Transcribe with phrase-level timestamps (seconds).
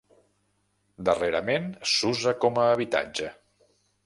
[1.09, 1.67] Darrerament
[1.97, 3.31] s'usa com a habitatge.